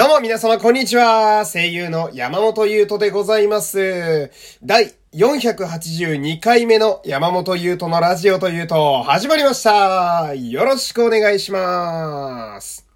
[0.00, 1.44] どうも皆様こんにちは。
[1.44, 4.30] 声優の山本優斗でございます。
[4.64, 10.32] 第482回目の山本優斗のラジオというと始まりました。
[10.34, 12.89] よろしくお願いします。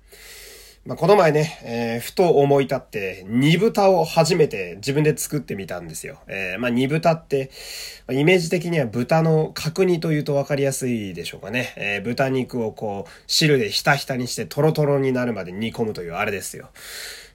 [0.87, 6.19] まあ、この前ね、えーふと思い立って、煮豚を初めて自分で作ってみたんですよ。
[6.26, 7.51] えーまあ、煮豚って、
[8.11, 11.72] イメージ的には豚の角煮というと分かりやすいでしょうかね。
[11.76, 16.69] えー豚肉をこう、汁でひたひたにしてトロトロになるまで煮込むというあれですよ。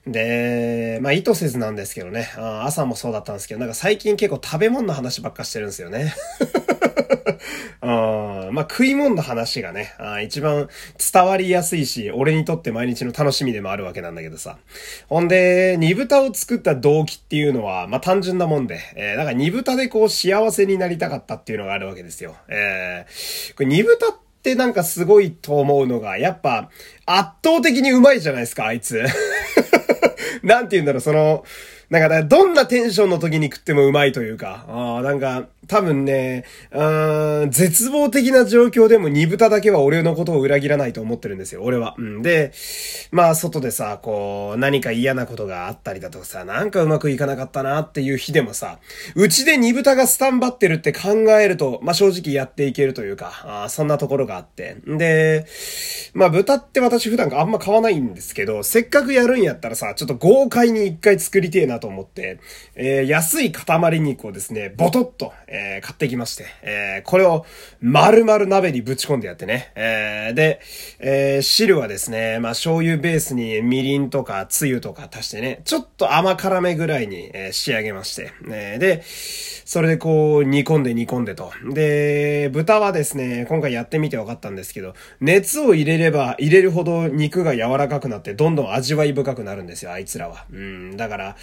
[0.06, 6.14] で、まあ意図せずなんですけどね、あ朝もそうだったんですけど、なんか最近結構食べ物の話ばっかしてるんですよね。
[7.82, 10.68] うんまあ食い物の話がね、あ一番
[11.12, 14.58] 伝わりやすいし、俺にとって毎日の楽しみでもあるわけなんだけどさ。
[15.08, 22.36] ほんで、煮豚を作った動機っていうのは、まあ単純なもんで、えー、だから煮豚でこう幸せになりたかったっていうのがあるわけですよ。
[22.48, 26.70] えー、これ煮豚ってなんかすごいと思うのが、やっぱ
[27.06, 29.04] 圧倒的にうまいじゃないですか、あいつ。
[30.42, 31.44] なんて言うんだろう、その、
[31.90, 41.94] なんか、どんなテンションの時に食ってもうまいというか、ああ、なんか、多分ね、うーん、絶望的な状況でも煮豚だけは俺のことを裏切らないと思ってるんですよ、俺は。
[41.98, 42.22] うん。
[42.22, 42.52] で、
[43.12, 48.78] まあ、外でさ、こう、何か嫌なことがあったりだとかさ、なんかうまくいかなかったなっていう日でもさ、
[49.14, 54.76] うちで煮豚がスタンバってるって考えると、まあ正直やっていけるというか、あそんなところがあって。
[54.86, 55.46] で、
[56.14, 62.40] まあ豚って私普段あんま買わないんですけど、せっかくやるんやったらさ、ちょっと豪快に一回作りてえなと思って、
[62.74, 67.44] えー安い塊肉をですね、ボトッと、ええ買ってきまして、えーこれを
[67.80, 70.60] 丸々鍋にぶち込んでやってね、えーで、
[70.98, 81.52] えー汁はですね、まあ醤油ベースにみりんとかつゆとか足してね、ちょっと甘辛めぐらいに、えー仕上げまして、えーで、それでこう煮込んで煮込んでと。
[81.72, 90.46] で、豚はですね、今回やってみて分かったんですけど、熱を入れれば入れるほど肉が柔らかくなってどんどん味わい深くなるんですよ、あいつらは。
[90.52, 91.36] うん、だから、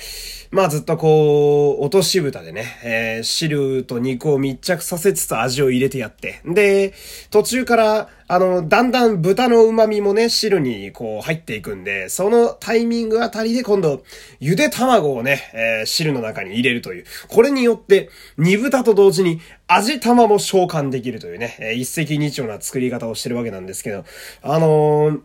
[0.51, 6.41] まあずっとこう、落とし蓋でね、えー汁と肉を密着させつつ味を入れてやって。
[6.45, 6.93] で、
[7.31, 14.03] 途中から、あの、だんだん豚の旨味もね、汁にこう入っていくんで、そのタイミングあたりで今度、
[14.39, 17.05] ゆで卵をね、えー汁の中に入れるという。
[17.29, 24.03] これによって、煮豚と同時に味玉も召喚できるというね、えー一石二鳥な作り方をしてるわけなんですけど、
[24.41, 25.19] あのー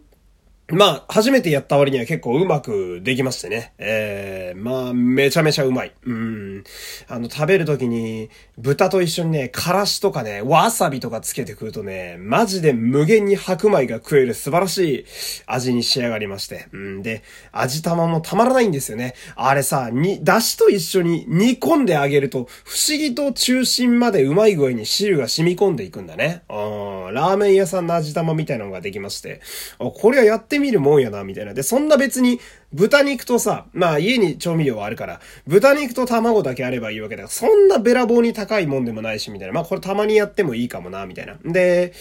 [0.69, 3.75] まあ、初めてやった割には結構うまくできましてね。
[3.79, 5.93] ええまあ、めちゃめちゃうまい。
[6.07, 6.65] うん。
[7.09, 15.05] あの、食べるときに、豚と一緒にね、からしとかね、わさびとかつけて食うとね、マジで無限に白米が食える素晴らしい
[15.47, 16.69] 味に仕上がりまして。
[16.73, 17.03] うん。
[17.03, 19.15] で、味玉もたまらないんですよね。
[19.37, 26.45] あれさ、に、出汁と一緒に煮込んであげると、不思議と中心までうまい具合に汁が染み込んでいくんだね。
[26.49, 27.15] うん。
[27.15, 29.43] ラーメン屋さんの味玉みたいなのができまして。
[29.79, 31.55] あ、これはやっててみるもんやな、みたいな。
[31.55, 32.41] で、そんな別に、
[32.73, 39.55] 豚肉とさ、まあ家に調味料はあるから、豚肉と卵だけあればいいわけだから、そんなべらぼうに高いもんでもないし、みたいな。
[39.55, 41.37] まあこれたまにやってもいいかもな、みたいな。
[41.45, 41.93] で、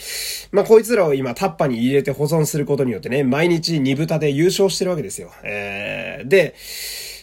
[0.52, 5.32] まあこいつらを今タッパに入れて保存することによってね、毎日煮豚で優勝してるわけですよ。
[5.44, 6.56] えー、で、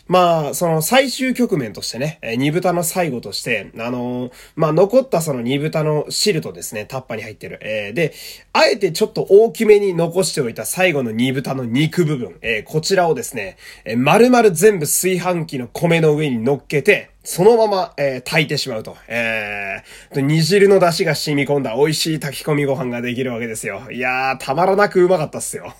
[0.08, 7.58] まあ、その最終局面としてね、えー煮豚の最後として、あのーまあ残ったその煮豚の汁とですね、タッパに入ってる。
[7.62, 8.14] えーで、
[8.54, 18.96] あえてちょっと大きめに残しておいた最後の煮豚の肉部分、えーこちらをですね、えー丸々全部炊飯器の米の上に乗っけて、そのまま、えー炊いてしまうと。
[19.08, 23.82] えーと、煮汁の出汁が染み込んだ美味しい炊き込みご飯ができるわけですよ。
[23.92, 25.74] いやー、たまらなくうまかったっすよ。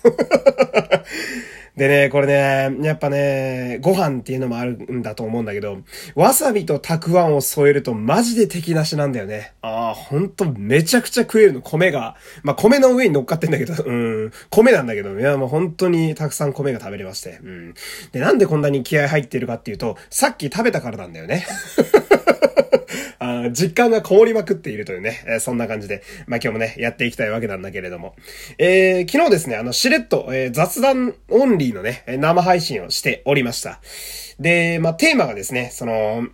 [1.79, 5.77] でね、これね、やっぱね、ご飯っていうのもあるんだと思うんだけど、
[6.13, 9.53] わさびとたくあんを添えるとマジで敵なしなんだよね。
[9.61, 12.17] ああ、ほんとめちゃくちゃ食えるの、米が。
[12.43, 17.39] まあ、米の上に乗っかってんだけど、うん、米なんだけど、いや、もう本当にたくさん米が食べれまして。
[17.41, 17.73] うん。
[18.11, 21.45] で、なんでこんなに気合入ってるかっていうと、さっき食べたからなんだよね。
[23.19, 28.15] あ実感がこもりまくっているというね、えーそんな感じで、まあ今日もね、やっていきたいわけなんだけれども。
[28.57, 33.81] えー昨日ですね、あの、しれっと、えー雑談オンリーのね、生配信をしておりました。
[34.39, 36.27] で、まあテーマがですね、その、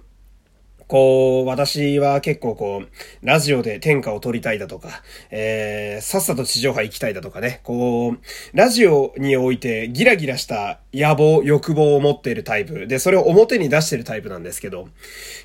[0.87, 8.17] こう、私は結構こう、ラジオで天下を取りたいだとか、えー、さっさと地上波行きたいだとかね、こう、
[8.53, 14.87] ラジオにおいてギラギラした野望、欲望を持っているタイプで、それを表に出しているタイプなんですけど、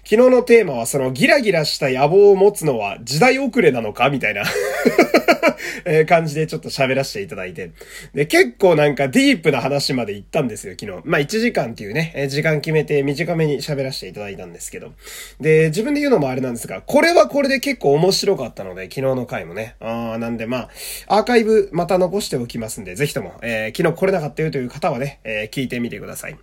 [0.04, 4.10] 昨日のテーマはそのギラギラした野望を持つのは時代遅れなのか？
[4.10, 4.44] みたいな
[5.84, 7.72] え感じでちょっと喋らせていただいて。
[8.14, 11.00] で、結構なんかディープな話まで行ったんですよ、昨日。
[11.04, 14.92] まあ1時間っていうね、え時間決めて短めに喋らせていただいたんですけど。
[15.40, 19.76] で、自分で言うのもあれなんですが、これはこれで結構面白かったので、昨日の回もね。
[19.80, 20.68] あーなんでま
[21.06, 26.36] あ、アーカイブまた残しておきますんで、ぜひとも、えー、昨日来れなかったよという方はね、えー、え聞いてみてください。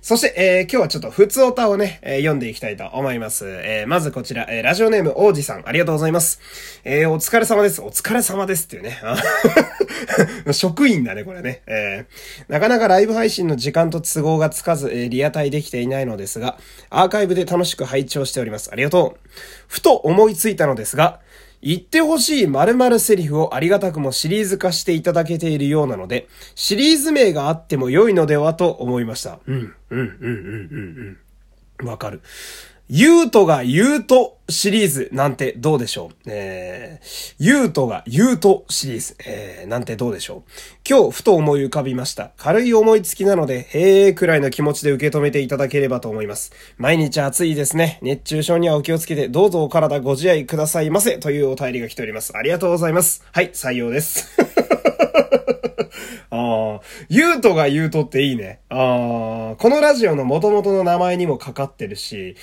[0.00, 3.44] そして、えー、今日はちょっと普通歌をね、えー、読んでいきたいと思います。
[3.46, 6.40] え、まずこちら、え、ラジオネーム王子さん、ありがとうございます。
[6.84, 7.80] え、お疲れ様です。
[7.82, 8.98] お疲れ様ですっていうね。
[10.52, 11.62] 職員だね、これね。
[11.66, 12.06] え、
[12.48, 16.58] なかなかライブ配信の時間と都合がつかず、え、リアタイできていないのですが、
[16.90, 18.70] アーカイブで楽しく拝聴しております。
[18.72, 19.28] ありがとう。
[19.68, 21.20] ふと思いついたのですが、
[21.60, 29.40] 言ってほしい〇〇セリフをありがたくもシリーズ化していただけているようなので、シリーズ名があっても良いのではと思いました。
[29.46, 31.18] うん、うん、うん、うん、うん、
[31.80, 31.88] うん。
[31.88, 32.20] わかる。
[32.90, 36.16] 言うとが言うとシリーズなんてどうでしょう？
[36.26, 40.50] えー、ユートがユートシリーズ、えー、なんてどうでしょう？
[40.88, 42.30] 今日ふと思い浮かびました。
[42.38, 46.52] 軽い思いつきなので、へえくらいの気持ちで受け止めていただければと思います。
[46.78, 47.98] 毎日暑いですね。
[48.00, 51.18] 熱中症にはお気をつけて、どうぞお体ご自愛くださいませ。
[51.18, 52.34] というお便りが来ております。
[52.34, 53.24] ありがとうございます。
[53.32, 54.34] はい、採用です。
[56.30, 56.80] ああ、
[57.10, 58.60] ゆうとが言うとっていいね。
[58.70, 62.36] ああ、このラジオの元々の名前にもかかってるし、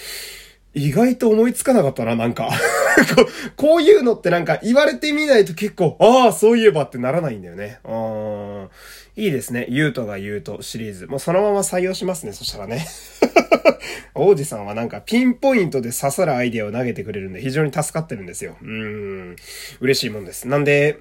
[0.76, 2.50] 意外と思いつかなかったな、なんか
[3.56, 3.78] こ。
[3.78, 7.80] ういうのってなんか言われてみないと結構、ああ、そういえばってならないんだよね。
[7.86, 8.68] あ
[9.16, 9.66] いいですね。
[9.70, 11.08] ゆうとが言うとシリーズ。
[11.08, 12.86] もうそのまま採用しますね、そしたらね。
[14.14, 18.58] 王子さんはなんかピンポイントで刺さるアイデアを投げてくれるんで非常に助かってるんですよ。
[18.62, 19.36] うん。
[19.80, 20.48] 嬉しいもんです。
[20.48, 21.00] なんで、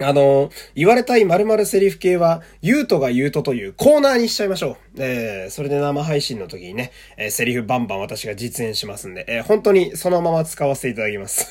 [0.00, 5.02] あの、言われたい〇〇セリフ系は、ゆうとが言うとというコーナーにしちゃいましょう。
[5.02, 11.46] えー、それで生配信の時にね、えー、セリフバンバン私が実演しますんで、えー、本当にそのまま使わせていただきます。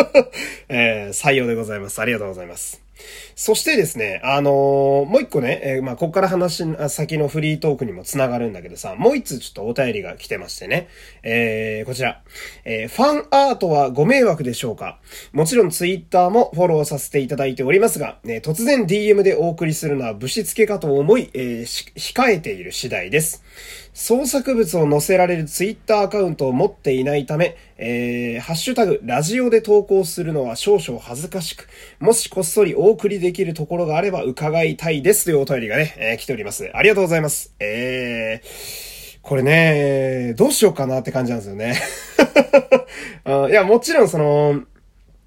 [0.68, 2.00] えー、採用でございます。
[2.00, 2.89] ありがとうございます。
[3.34, 10.88] そしてですね、あのー、もう一個ね、えー、まあ、こっから話、先のフリートークにも繋がるんだけどさ、もう一つちょっとお便りが来てましてね、
[11.22, 12.22] えー、こちら、
[12.64, 14.98] えー、ファンアートはご迷惑でしょうか？
[15.32, 23.42] もちろんツイッターもフォローさせていただいておりますが、ね、突然 DM でお送りするのはぶしつけかと思い、えー、控えている次第です。
[24.00, 31.68] 創作物を載せられるツイッターアカウントを持っていないため、えー、ハッシュタグ、ラジオで投稿するのは少々恥ずかしく、
[31.98, 36.70] もしこっそりお送りできるところがあれば伺いたいですというお便りがね、えー、来ております。
[36.72, 37.54] ありがとうございます。
[37.60, 41.76] えー、これね、どうしようかなって感じなんですよね。
[43.50, 44.62] いや、もちろんその、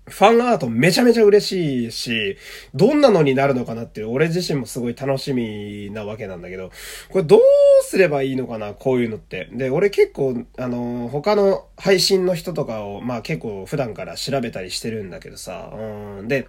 [0.06, 2.38] ファンアートめちゃめちゃ嬉しいし、
[2.74, 6.72] どんなのになるのかなっていう、俺自身もすごい楽しみなわけなんだけど、
[7.10, 7.40] これどう
[7.84, 9.48] すればいいのかな、こういうのって。
[9.54, 16.28] で、俺結構、あの、他の配信の人とかを、まあ結構普段から調べたりしてるんだけどさ、うん。
[16.28, 16.48] で、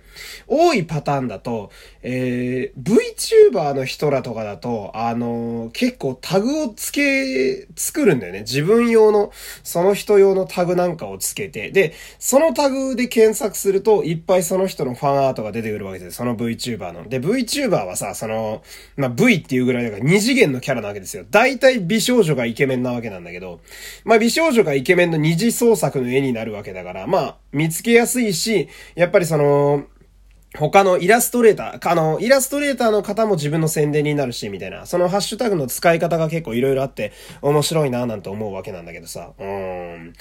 [0.48, 1.70] 多いパターンだと、
[2.02, 8.40] えー、VTuber の人らとかだと、あの、結構タグをつけ、作るんだよね。
[8.40, 16.16] 自分用の、その人用のタグなんかをつけて、で、そのタグで検索索すると、いっぱいその人のファンアートが出てくるわけです。
[16.16, 17.08] その VTuber の。
[17.08, 18.62] で、VTuber はさ、その、
[18.96, 21.24] まあ、V っていうぐらいだから二次元のキャラなわけですよ。
[21.30, 23.60] 大体美少女がイケメンなわけなんだけど、
[24.04, 29.84] まあ、美少女がイケメンの二次創作の絵になるわけだから、まあ、見つけやすいし、やっぱりその、
[30.56, 34.86] 他のイラストレーター、あの、イラストレーターの方も自分の宣伝になるし、みたいな。
[34.86, 37.12] そのハッシュタグの使い方が結構いろいろあって、
[37.42, 39.32] 面白いななんて思うわけなんだけどさ。
[39.36, 40.12] うん。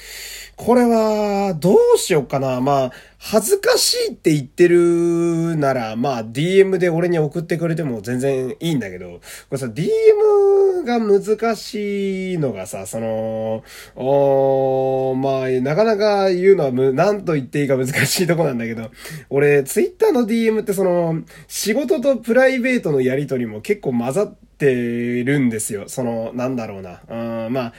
[0.55, 2.61] これは、どうしようかな。
[2.61, 2.91] まあ、
[3.25, 9.21] 恥ずかしいって言ってるなら、まあ、DM で俺に送ってくれても全然いいんだけど、こ
[9.51, 13.63] れさ、DM が難しいのがさ、その、
[13.95, 18.91] おまあ、なかなか言うのはむ、なんと言っていいか難しいとこなんだけど、
[19.29, 25.89] 俺、Twitter の DM ってその、仕事とプライベートのやりとりも結構混ざってってるんですよ。
[25.89, 27.01] その、なんだろうな。
[27.09, 27.73] うん、まあ、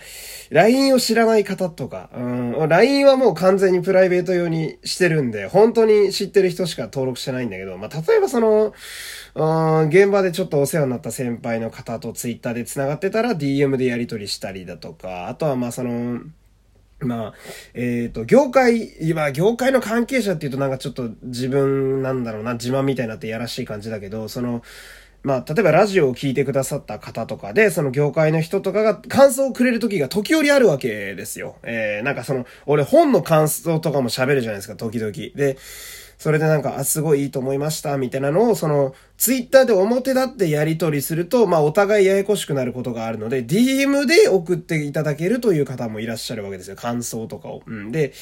[0.50, 8.74] LINE を知らない方とか、うん、LINE はもう完全にプライベート用にしてるんで、本当に知ってる人しか登録してないんだけど、まあ、例えばその、
[9.34, 16.20] うん、現場でちょっとお世話になった先輩の方と Twitter で繋がってたら DM でやり取りしたりだとか、あとはまあその、
[17.00, 17.34] まあ、
[17.74, 24.62] えっ、ー、と、業界、今、業界の関係者っていうとなんかちょっと自分なんだろうな、自慢みたいになってやらしい感じだけど、その、
[25.24, 31.56] まあ、例えばラジオを聞いてくださった方とかで、その業界の人とかが感想をくれる時が時折あるわけですよ。
[31.62, 35.10] えー、なんかその、俺本の感想とかも喋るじゃないですか、時々。
[35.12, 35.56] で、
[36.18, 46.76] それでなんか、あ、すごいいいと思いました、みたいなのを、その、ツイッターで表立ってやり取りすると、まあ、お互いややこしくなることがあるので、DM で送っていただけるという方もいらっしゃるわけですよ。
[46.76, 47.62] 感想とかを。
[47.66, 47.92] うん。
[47.92, 48.12] で、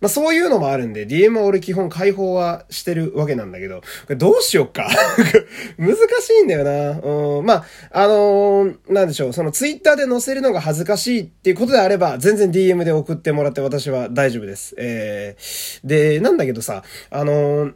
[0.00, 4.88] まあそういうのもあるんで、DM は俺基本開放はしてるわけなんだけど、これどうしよっか？
[5.78, 7.00] 難しいんだよな。
[7.00, 14.74] うん、まあ、あのー、なんでしょう、その Twitter で載せるのが恥ずかしいっていうことであれば、全然 DM で送ってもらって私は大丈夫です。
[14.78, 17.72] えー、で、なんだけどさ、あのー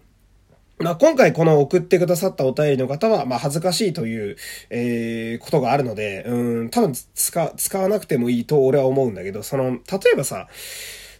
[0.81, 4.37] まあ、今回この送ってくださったお便りの方は、まあ、恥ずかしいという、
[4.71, 9.79] えー、ことがあるので、うん、多分使、使わなくてもいいと俺は思うんだけど、その、例
[10.15, 10.49] えばさ、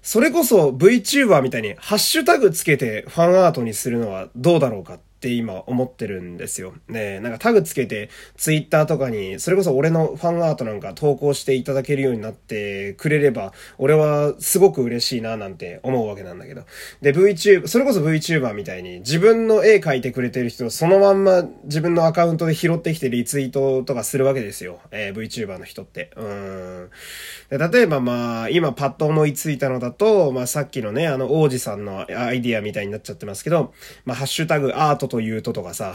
[0.03, 6.75] それこそ VTuber みたいにハッシュタグつけてファンアートにするのはどうだろうかって今思ってるんですよ。
[6.89, 16.63] ねなんかタグつけて、ツイッターとかに、それこそ俺のファンアートなんか投稿していただけるようになってくれれば、俺はすごく嬉しいななんて思うわけなんだけど。
[17.03, 24.81] で、VTuber、それこそ VTuber みたいに、自分の絵描いてくれてる人をそのまんま自分のアカウントで拾ってきてリツイートとかするわけですよ。
[24.91, 26.11] えー、VTuber の人って。
[26.17, 26.91] うん。
[27.51, 33.75] で例えばまあ、今パッと思いついたのだと、まあさっきのね、あの王子さんのアイディアみたいになっちゃってますけど、
[34.05, 35.93] まあハッシュタグアートというととかさ、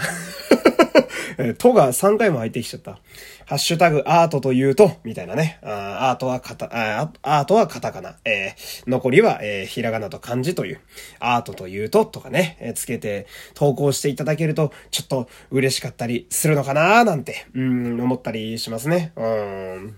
[1.58, 3.00] とが3回も入ってきちゃった。
[3.46, 5.60] ハッシュタグアートというと、みたいなね。
[5.62, 6.70] アートはカタ、
[7.02, 8.16] アートはカタカナ。
[8.26, 10.80] えー、残りは、えー、ひらがなと漢字という。
[11.20, 19.12] アートというと、とかね、えー、つけて投稿していただけると、ちょっと嬉しかったりするのかなーなんて、うん、思ったりしますね。
[19.16, 19.98] うん。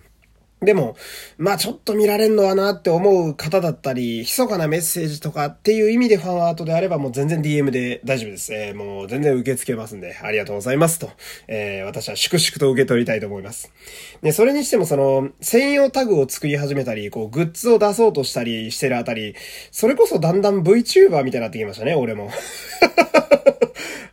[0.60, 0.96] でも、
[1.38, 8.52] まあちょっと見られんのはなって思う方だったり、密かなメッセージとかっていう意味でファンアートであればもう全然 DM で大丈夫です。
[8.56, 11.12] えー、もう全然受け付けますんで、ありがとうございますと、
[11.48, 13.72] えー、私は粛々と受け取りたいと思います。
[14.24, 19.36] で、それにしてもその、専用タグを作り始めたり、こう、グッズを出そうとしたりしてるあたり、
[19.72, 22.32] それこそだんだん VTuber みたいになってきましたね、俺も。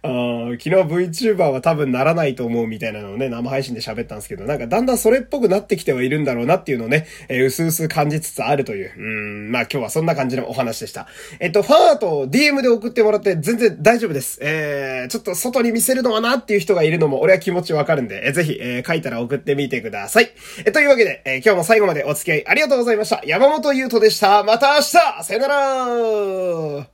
[0.04, 8.92] 昨日 VTuber は多分ならないと思うみたいなのをね、生配信で喋ったんですけど、なんかだんだんそれっぽくなってきてはいるんだろうなっていうのをね、えー、うすうす感じつつあるという。
[8.96, 9.00] う
[9.49, 11.06] ん、まあ今日はそんな感じのお話でした。
[11.40, 14.38] えっと、ファートを DM で送ってもらって全然大丈夫です。
[14.42, 20.30] えー、ちょっと外に見せるのはなっていう人がいるのも俺は気持ちわかるんで、えー、ぜひ、えー、書いたら送ってみてください。
[20.58, 23.23] えー、というわけで、えー、今日も最後までお付き合いありがとうございました。
[23.25, 24.44] 山本優斗でした。
[24.44, 26.94] また明日さよなら